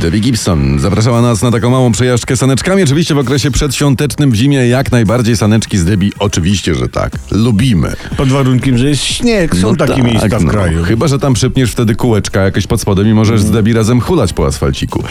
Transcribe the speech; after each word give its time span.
Debbie 0.00 0.20
Gibson 0.20 0.78
zapraszała 0.78 1.22
nas 1.22 1.42
na 1.42 1.50
taką 1.50 1.70
małą 1.70 1.92
przejażdżkę 1.92 2.36
saneczkami. 2.36 2.82
Oczywiście 2.82 3.14
w 3.14 3.18
okresie 3.18 3.50
przedświątecznym 3.50 4.30
w 4.30 4.34
zimie 4.34 4.68
jak 4.68 4.92
najbardziej 4.92 5.36
saneczki 5.36 5.78
z 5.78 5.84
Debbie. 5.84 6.10
Oczywiście, 6.18 6.74
że 6.74 6.88
tak. 6.88 7.12
Lubimy. 7.30 7.92
Pod 8.16 8.28
warunkiem, 8.28 8.78
że 8.78 8.88
jest 8.88 9.02
śnieg. 9.02 9.56
Są 9.56 9.70
No 9.70 9.76
takie 9.76 9.94
tak, 9.94 10.04
miejsca 10.04 10.38
w 10.38 10.44
no. 10.44 10.50
kraju. 10.50 10.84
Chyba, 10.84 11.08
że 11.08 11.18
tam 11.18 11.34
przypniesz 11.34 11.72
wtedy 11.72 11.94
kółeczka 11.94 12.40
jakieś 12.40 12.66
pod 12.66 12.80
spodem 12.80 13.08
i 13.08 13.14
możesz 13.14 13.40
z 13.42 13.50
Debbie 13.50 13.74
razem 13.74 14.00
hulać 14.00 14.32
po 14.32 14.46
asfalciku. 14.46 15.04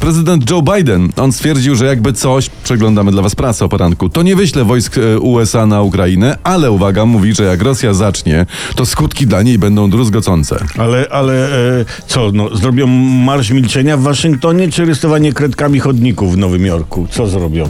Prezydent 0.00 0.50
Joe 0.50 0.62
Biden, 0.62 1.08
on 1.16 1.32
stwierdził, 1.32 1.74
że 1.74 1.86
jakby 1.86 2.12
coś, 2.12 2.50
przeglądamy 2.64 3.10
dla 3.12 3.22
was 3.22 3.34
prasę 3.34 3.64
o 3.64 3.68
poranku, 3.68 4.08
to 4.08 4.22
nie 4.22 4.36
wyśle 4.36 4.64
wojsk 4.64 4.98
e, 4.98 5.18
USA 5.18 5.66
na 5.66 5.82
Ukrainę, 5.82 6.38
ale 6.42 6.70
uwaga, 6.70 7.06
mówi, 7.06 7.34
że 7.34 7.44
jak 7.44 7.62
Rosja 7.62 7.94
zacznie, 7.94 8.46
to 8.74 8.86
skutki 8.86 9.26
dla 9.26 9.42
niej 9.42 9.58
będą 9.58 9.90
druzgocące. 9.90 10.64
Ale, 10.78 11.06
ale 11.10 11.48
e, 11.80 11.84
co, 12.06 12.30
no, 12.34 12.56
zrobią 12.56 12.86
marsz 12.86 13.50
milczenia 13.50 13.96
w 13.96 14.02
Waszyngtonie, 14.02 14.33
czy 14.72 14.84
rysowanie 14.84 15.32
kredkami 15.32 15.80
chodników 15.80 16.34
w 16.34 16.38
Nowym 16.38 16.66
Jorku? 16.66 17.06
Co 17.10 17.26
zrobią? 17.26 17.68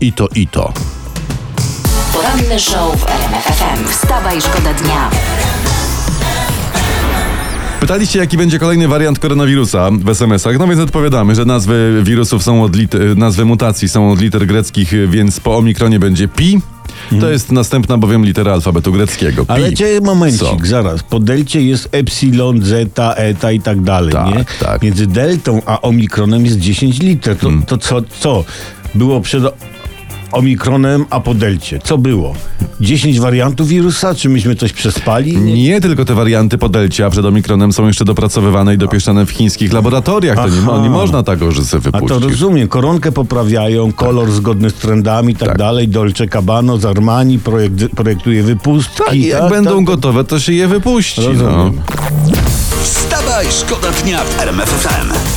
I 0.00 0.12
to, 0.12 0.28
i 0.34 0.46
to. 0.46 0.72
Poranny 2.12 2.60
show 2.60 2.96
w 3.00 3.06
RMF 3.06 3.44
FM. 3.44 3.88
Wstawaj, 3.88 4.40
szkoda 4.40 4.74
dnia. 4.74 5.10
Pytaliście, 7.80 8.18
jaki 8.18 8.36
będzie 8.36 8.58
kolejny 8.58 8.88
wariant 8.88 9.18
koronawirusa 9.18 9.90
w 9.90 10.08
SMS-ach, 10.08 10.58
no 10.58 10.66
więc 10.68 10.80
odpowiadamy, 10.80 11.34
że 11.34 11.44
nazwy 11.44 12.00
wirusów 12.04 12.42
są 12.42 12.62
od 12.64 12.76
lit- 12.76 13.16
nazwy 13.16 13.44
mutacji 13.44 13.88
są 13.88 14.10
od 14.12 14.20
liter 14.20 14.46
greckich, 14.46 14.92
więc 15.10 15.40
po 15.40 15.56
omikronie 15.56 15.98
będzie 15.98 16.28
pi. 16.28 16.60
To 17.20 17.30
jest 17.30 17.52
następna 17.52 17.98
bowiem 17.98 18.24
litera 18.24 18.52
alfabetu 18.52 18.92
greckiego. 18.92 19.44
Pi. 19.46 19.52
Ale 19.52 19.72
cię 19.72 20.00
momencik, 20.00 20.38
Co? 20.40 20.56
zaraz. 20.64 21.02
Po 21.02 21.20
delcie 21.20 21.62
jest 21.62 21.88
epsilon, 21.92 22.62
zeta, 22.64 23.14
eta 23.14 23.52
i 23.52 23.60
tak 23.60 23.80
dalej, 23.80 24.12
Tak, 24.12 24.26
nie? 24.34 24.44
tak. 24.60 24.82
Między 24.82 25.06
deltą 25.06 25.62
a 25.66 25.80
omikronem 25.80 26.44
jest 26.44 26.58
10 26.58 26.98
liter. 26.98 27.36
To, 27.36 27.46
Hmm. 27.46 27.62
to 27.62 27.78
co, 27.78 28.02
co? 28.20 28.44
Było 28.94 29.20
przed 29.20 29.42
omikronem, 30.32 31.04
a 31.10 31.20
po 31.20 31.34
delcie. 31.34 31.78
Co 31.84 31.98
było? 31.98 32.34
10 32.80 33.20
wariantów 33.20 33.68
wirusa? 33.68 34.14
Czy 34.14 34.28
myśmy 34.28 34.56
coś 34.56 34.72
przespali? 34.72 35.36
Nie 35.36 35.80
tylko 35.80 36.04
te 36.04 36.14
warianty 36.14 36.58
podelcia 36.58 37.10
przed 37.10 37.24
omikronem 37.24 37.72
są 37.72 37.86
jeszcze 37.86 38.04
dopracowywane 38.04 38.74
i 38.74 38.78
dopieszczane 38.78 39.26
w 39.26 39.30
chińskich 39.30 39.72
laboratoriach. 39.72 40.36
To 40.36 40.48
nie, 40.48 40.56
Aha. 40.68 40.80
nie 40.82 40.90
można 40.90 41.22
tak, 41.22 41.52
że 41.52 41.64
sobie 41.64 41.90
A 41.92 42.00
to 42.00 42.18
rozumiem, 42.18 42.68
koronkę 42.68 43.12
poprawiają, 43.12 43.92
kolor 43.92 44.30
zgodny 44.32 44.70
z 44.70 44.74
trendami 44.74 45.32
i 45.32 45.36
tak, 45.36 45.48
Tak. 45.48 45.58
dalej. 45.58 45.88
Dolce 45.88 46.28
Cabano 46.28 46.78
z 46.78 46.84
Armani 46.84 47.38
projekt, 47.38 47.74
projektuje 47.96 48.42
wypustki. 48.42 49.02
Tak, 49.06 49.14
i 49.14 49.26
jak 49.26 49.40
tak, 49.40 49.50
będą 49.50 49.76
tak. 49.76 49.84
gotowe, 49.84 50.24
to 50.24 50.40
się 50.40 50.52
je 50.52 50.68
wypuści. 50.68 51.20
No. 51.20 51.28
Rozumiem. 51.28 51.80
Wstawaj, 52.82 53.46
szkoda 53.50 53.88
dnia 54.02 54.24
w 54.24 54.40
RMF 54.40 54.68
FM. 54.68 55.31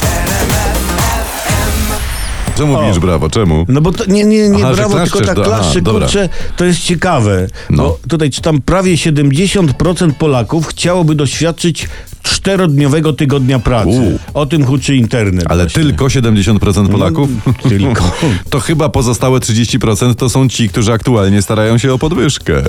Czemu 2.58 2.82
mówisz 2.82 3.00
brawo? 3.00 3.30
Czemu? 3.30 3.66
No 3.68 3.82
bo 3.82 3.92
to 3.92 4.06
nie, 4.06 4.24
nie, 4.24 4.50
nie 4.50 4.66
Aha, 4.66 4.74
brawo, 4.74 4.90
tylko 5.00 5.20
klaszczesz, 5.20 5.28
tak 5.28 5.36
do- 5.36 5.82
dobra. 5.82 6.06
kurczę, 6.06 6.30
to 6.58 6.66
jest 6.66 6.80
ciekawe. 6.84 7.48
No. 7.70 7.84
Bo 7.84 8.00
tutaj 8.10 8.30
czytam, 8.30 8.62
prawie 8.62 8.94
70% 8.98 10.12
Polaków 10.14 10.68
chciałoby 10.68 11.16
doświadczyć 11.16 11.88
czterodniowego 12.24 13.14
tygodnia 13.14 13.60
pracy. 13.60 14.20
U. 14.34 14.40
O 14.40 14.46
tym 14.46 14.66
huczy 14.66 14.96
internet. 14.96 15.46
Ale 15.50 15.64
właśnie. 15.64 15.84
tylko 15.84 16.06
70% 16.06 16.90
Polaków? 16.92 17.30
tylko. 17.70 18.04
To 18.50 18.60
chyba 18.60 18.90
pozostałe 18.90 19.40
30% 19.40 20.16
to 20.16 20.30
są 20.30 20.50
ci, 20.50 20.70
którzy 20.70 20.94
aktualnie 20.94 21.42
starają 21.42 21.78
się 21.78 21.94
o 21.94 21.98
podwyżkę. 21.98 22.64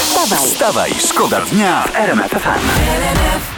Wstawaj, 0.00 0.48
Wstawaj, 0.48 0.90
szkoda 1.08 1.40
dnia 1.52 1.82
w 1.82 1.96
RMF 1.96 2.30
FM. 2.30 3.57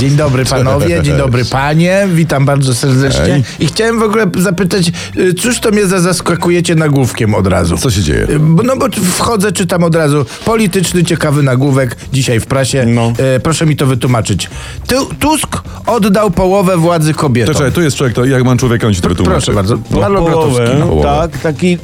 Dzień 0.00 0.10
dobry 0.10 0.44
panowie, 0.44 1.02
dzień 1.02 1.16
dobry 1.16 1.44
panie, 1.44 2.08
witam 2.14 2.44
bardzo 2.44 2.74
serdecznie. 2.74 3.42
I 3.60 3.66
chciałem 3.66 3.98
w 3.98 4.02
ogóle 4.02 4.26
zapytać, 4.38 4.92
y, 5.16 5.34
cóż 5.34 5.60
to 5.60 5.70
mnie 5.70 5.86
za 5.86 6.00
zaskakujecie 6.00 6.74
nagłówkiem 6.74 7.34
od 7.34 7.46
razu? 7.46 7.76
Co 7.76 7.90
się 7.90 8.02
dzieje? 8.02 8.22
Y, 8.22 8.38
No 8.64 8.76
bo 8.76 8.86
wchodzę, 9.14 9.52
czytam 9.52 9.84
od 9.84 9.94
razu 9.94 10.24
polityczny, 10.44 11.04
ciekawy 11.04 11.42
nagłówek 11.42 11.96
dzisiaj 12.12 12.40
w 12.40 12.46
prasie. 12.46 12.86
No. 12.86 13.12
E, 13.36 13.40
proszę 13.40 13.66
mi 13.66 13.76
to 13.76 13.86
wytłumaczyć. 13.86 14.50
Tu- 14.88 15.14
Tusk 15.14 15.62
oddał 15.86 16.30
połowę 16.30 16.76
władzy 16.76 17.14
kobietom. 17.14 17.54
To 17.54 17.58
czekaj, 17.58 17.72
tu 17.72 17.82
jest 17.82 17.96
człowiek, 17.96 18.14
to 18.14 18.24
jak 18.24 18.44
mam 18.44 18.58
człowieka, 18.58 18.86
on 18.86 18.94
ci 18.94 19.00
to 19.00 19.08
wytłumaczy. 19.08 19.36
Proszę 19.36 19.52
bardzo. 19.52 19.78
No, 19.90 20.00
połowę, 20.00 20.76
Połowę. 20.80 21.08
tak, 21.08 21.38
taki, 21.38 21.78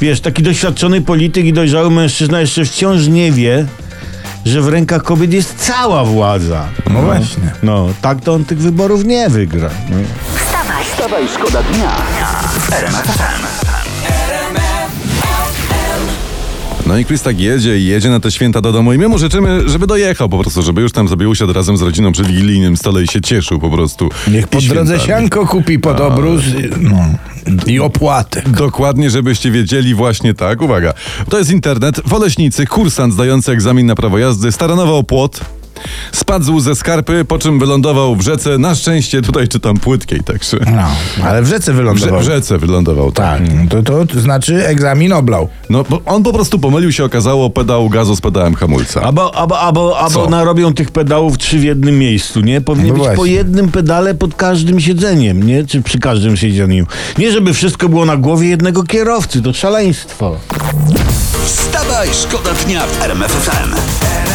wiesz, 0.00 0.20
taki 0.20 0.42
doświadczony 0.42 1.00
polityk 1.00 1.46
i 1.46 1.52
dojrzały 1.52 1.90
mężczyzna 1.90 2.40
jeszcze 2.40 2.64
wciąż 2.64 3.06
nie 3.06 3.32
wie, 3.32 3.66
że 4.46 4.62
w 4.62 4.68
rękach 4.68 5.02
kobiet 5.02 5.32
jest 5.32 5.54
cała 5.58 6.04
władza. 6.04 6.64
No 6.90 7.02
właśnie. 7.02 7.52
No, 7.62 7.88
tak 8.02 8.20
to 8.20 8.34
on 8.34 8.44
tych 8.44 8.58
wyborów 8.58 9.04
nie 9.04 9.28
wygra. 9.28 9.70
No. 9.90 9.96
wstawaj. 10.36 10.84
Wstawaj, 10.84 11.28
szkoda 11.28 11.62
dnia 11.62 11.90
w 13.62 13.65
No 16.86 16.98
i 16.98 17.04
Chris 17.04 17.22
tak 17.22 17.40
jedzie 17.40 17.78
i 17.78 17.84
jedzie 17.84 18.10
na 18.10 18.20
te 18.20 18.30
święta 18.30 18.60
do 18.60 18.72
domu 18.72 18.92
i 18.92 18.98
my 18.98 19.08
mu 19.08 19.18
życzymy, 19.18 19.68
żeby 19.68 19.86
dojechał 19.86 20.28
po 20.28 20.38
prostu, 20.38 20.62
żeby 20.62 20.80
już 20.80 20.92
tam 20.92 21.08
sobie 21.08 21.28
usiadł 21.28 21.52
razem 21.52 21.76
z 21.76 21.82
rodziną 21.82 22.12
przy 22.12 22.24
wigilijnym 22.24 22.76
stole 22.76 23.02
i 23.02 23.06
się 23.06 23.20
cieszył 23.20 23.58
po 23.58 23.70
prostu. 23.70 24.08
Niech 24.28 24.48
po 24.48 24.60
drodze 24.60 25.00
sianko 25.00 25.46
kupi 25.46 25.78
pod 25.78 26.00
obrus 26.00 26.44
y, 26.44 26.70
no, 26.80 26.98
i 27.66 27.80
opłatek. 27.80 28.48
Dokładnie, 28.48 29.10
żebyście 29.10 29.50
wiedzieli 29.50 29.94
właśnie 29.94 30.34
tak. 30.34 30.62
Uwaga, 30.62 30.94
to 31.28 31.38
jest 31.38 31.50
internet. 31.50 32.00
W 32.04 32.14
Oleśnicy 32.14 32.66
kursant 32.66 33.12
zdający 33.14 33.52
egzamin 33.52 33.86
na 33.86 33.94
prawo 33.94 34.18
jazdy 34.18 34.52
staranował 34.52 35.04
płot, 35.04 35.40
spadł 36.12 36.60
ze 36.60 36.74
skarpy, 36.74 37.24
po 37.24 37.38
czym 37.38 37.58
wylądował 37.58 38.16
w 38.16 38.20
rzece. 38.20 38.58
Na 38.58 38.74
szczęście 38.74 39.22
tutaj 39.22 39.48
czytam 39.48 39.76
płytkiej, 39.76 40.20
także... 40.20 40.56
No, 40.76 40.86
ale 41.24 41.42
w 41.42 41.46
rzece 41.46 41.72
wylądował. 41.72 42.20
w 42.20 42.22
rzece 42.24 42.58
wylądował, 42.58 43.12
tak. 43.12 43.40
Tak, 43.70 43.84
to, 43.84 44.06
to 44.06 44.20
znaczy 44.20 44.66
egzamin 44.66 45.12
oblał. 45.12 45.48
No, 45.70 45.84
bo 45.90 46.00
on 46.06 46.22
po 46.22 46.32
prostu 46.32 46.58
pomylił 46.58 46.92
się, 46.92 47.04
okazało 47.04 47.50
pedał 47.50 47.88
gazu 47.88 48.16
z 48.16 48.20
pedałem 48.20 48.54
hamulca. 48.54 49.02
Albo, 49.02 49.34
albo, 49.34 49.58
albo, 49.60 49.98
albo 49.98 50.30
narobią 50.30 50.74
tych 50.74 50.90
pedałów 50.90 51.38
trzy 51.38 51.58
w 51.58 51.64
jednym 51.64 51.98
miejscu, 51.98 52.40
nie? 52.40 52.60
Powinien 52.60 52.88
No 52.88 52.94
być 52.94 53.08
po 53.08 53.14
właśnie. 53.14 53.34
jednym 53.34 53.68
pedale 53.68 54.14
pod 54.14 54.34
każdym 54.34 54.80
siedzeniem, 54.80 55.42
nie? 55.42 55.64
Czy 55.64 55.82
przy 55.82 55.98
każdym 55.98 56.36
siedzeniu. 56.36 56.86
Nie, 57.18 57.32
żeby 57.32 57.54
wszystko 57.54 57.88
było 57.88 58.04
na 58.06 58.16
głowie 58.16 58.48
jednego 58.48 58.82
kierowcy, 58.82 59.42
to 59.42 59.52
szaleństwo. 59.52 60.36
Wstawaj, 61.46 62.08
szkoda 62.12 62.50
dnia 62.66 62.86
w 62.86 63.02
RMF 63.02 63.32
FM. 63.32 64.25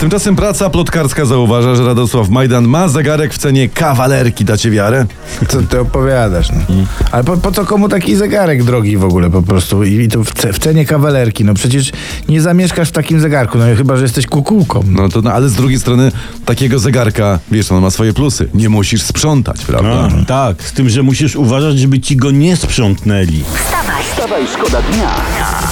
Tymczasem 0.00 0.36
praca 0.36 0.70
plotkarska 0.70 1.24
zauważa, 1.24 1.74
że 1.74 1.86
Radosław 1.86 2.28
Majdan 2.28 2.68
ma 2.68 2.88
zegarek 2.88 3.34
w 3.34 3.38
cenie 3.38 3.68
kawalerki. 3.68 4.44
Dacie 4.44 4.70
wiarę? 4.70 5.06
Co 5.48 5.62
ty 5.62 5.80
opowiadasz? 5.80 6.50
No. 6.50 6.74
Ale 7.12 7.24
po, 7.24 7.36
po 7.36 7.52
co 7.52 7.64
komu 7.64 7.88
taki 7.88 8.16
zegarek 8.16 8.64
drogi 8.64 8.96
w 8.96 9.04
ogóle 9.04 9.30
po 9.30 9.42
prostu? 9.42 9.84
I, 9.84 9.92
i 9.94 10.08
to 10.08 10.24
w, 10.24 10.34
ce, 10.34 10.52
w 10.52 10.58
cenie 10.58 10.86
kawalerki. 10.86 11.44
No 11.44 11.54
przecież 11.54 11.92
nie 12.28 12.40
zamieszkasz 12.40 12.88
w 12.88 12.92
takim 12.92 13.20
zegarku, 13.20 13.58
no 13.58 13.64
chyba, 13.76 13.96
że 13.96 14.02
jesteś 14.02 14.26
kukułką. 14.26 14.82
No 14.86 15.08
to, 15.08 15.22
no, 15.22 15.32
ale 15.32 15.48
z 15.48 15.54
drugiej 15.54 15.78
strony 15.78 16.12
takiego 16.44 16.78
zegarka, 16.78 17.38
wiesz, 17.50 17.72
on 17.72 17.82
ma 17.82 17.90
swoje 17.90 18.12
plusy. 18.12 18.48
Nie 18.54 18.68
musisz 18.68 19.02
sprzątać, 19.02 19.64
prawda? 19.64 20.08
A, 20.22 20.24
tak, 20.24 20.62
z 20.62 20.72
tym, 20.72 20.88
że 20.88 21.02
musisz 21.02 21.36
uważać, 21.36 21.78
żeby 21.78 22.00
ci 22.00 22.16
go 22.16 22.30
nie 22.30 22.56
sprzątnęli. 22.56 23.44
Wstawaj, 23.54 24.04
Wstawaj, 24.12 24.42
szkoda 24.54 24.82
dnia 24.82 25.08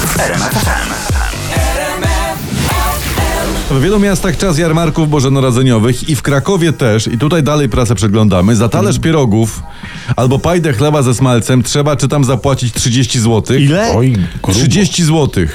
w 0.06 0.20
RMF 0.20 0.52
FM. 0.52 1.13
W 3.74 3.80
wielu 3.80 4.00
miastach 4.00 4.36
czas 4.36 4.58
jarmarków 4.58 5.10
bożonarodzeniowych 5.10 6.08
i 6.08 6.16
w 6.16 6.22
Krakowie 6.22 6.72
też, 6.72 7.06
i 7.06 7.18
tutaj 7.18 7.42
dalej 7.42 7.68
pracę 7.68 7.94
przeglądamy, 7.94 8.56
za 8.56 8.68
talerz 8.68 8.98
pierogów 8.98 9.62
albo 10.16 10.38
pajdę 10.38 10.72
chleba 10.72 11.02
ze 11.02 11.14
smalcem 11.14 11.62
trzeba 11.62 11.96
czy 11.96 12.08
tam 12.08 12.24
zapłacić 12.24 12.74
30 12.74 13.20
zł. 13.20 13.56
Ile? 13.56 13.92
Oj, 13.96 14.12
grubo. 14.42 14.58
30 14.58 15.04
zł. 15.04 15.46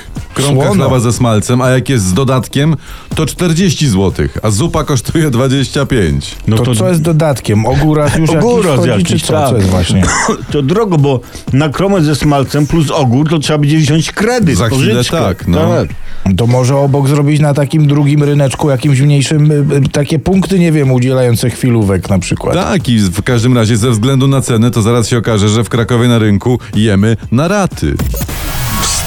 Kromka 0.43 0.65
Słono. 0.65 0.83
chleba 0.83 0.99
ze 0.99 1.13
smalcem, 1.13 1.61
a 1.61 1.69
jak 1.69 1.89
jest 1.89 2.05
z 2.05 2.13
dodatkiem, 2.13 2.75
to 3.15 3.25
40 3.25 3.87
zł, 3.89 4.27
a 4.43 4.51
zupa 4.51 4.83
kosztuje 4.83 5.29
25. 5.29 6.35
No 6.47 6.57
to, 6.57 6.75
co 6.75 6.89
jest 6.89 7.01
dodatkiem? 7.01 7.65
Ogóras 7.65 8.15
już 8.15 8.29
Ogóras 8.29 8.65
jakiś, 8.65 8.75
wchodzi, 8.75 8.89
jakiś, 8.89 9.21
czy 9.21 9.27
co? 9.27 9.33
tak. 9.33 9.49
co 9.49 9.55
jest 9.57 9.69
właśnie? 9.69 10.03
To 10.51 10.61
drogo, 10.61 10.97
bo 10.97 11.19
na 11.53 11.69
kromę 11.69 12.01
ze 12.01 12.15
smalcem 12.15 12.67
plus 12.67 12.91
ogór 12.91 13.29
to 13.29 13.39
trzeba 13.39 13.59
będzie 13.59 13.77
wziąć 13.77 14.11
kredyt. 14.11 14.57
Za 14.57 14.67
chwilę 14.67 14.93
pożyczkę. 14.93 15.17
tak, 15.17 15.47
no. 15.47 15.69
To 16.37 16.47
może 16.47 16.75
obok 16.75 17.07
zrobić 17.07 17.39
na 17.39 17.53
takim 17.53 17.87
drugim 17.87 18.23
ryneczku, 18.23 18.69
jakimś 18.69 19.01
mniejszym, 19.01 19.51
y, 19.51 19.55
y, 19.55 19.89
takie 19.91 20.19
punkty, 20.19 20.59
nie 20.59 20.71
wiem, 20.71 20.91
udzielające 20.91 21.49
chwilówek 21.49 22.09
na 22.09 22.19
przykład. 22.19 22.55
Tak, 22.55 22.89
i 22.89 22.99
w 22.99 23.21
każdym 23.21 23.55
razie 23.55 23.77
ze 23.77 23.91
względu 23.91 24.27
na 24.27 24.41
ceny, 24.41 24.71
to 24.71 24.81
zaraz 24.81 25.07
się 25.07 25.17
okaże, 25.17 25.49
że 25.49 25.63
w 25.63 25.69
Krakowie 25.69 26.07
na 26.07 26.19
rynku 26.19 26.59
jemy 26.75 27.17
na 27.31 27.47
raty. 27.47 27.95